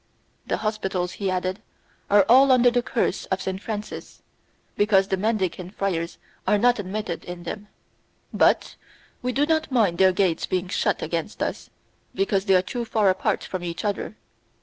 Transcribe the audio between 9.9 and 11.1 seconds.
their gates being shut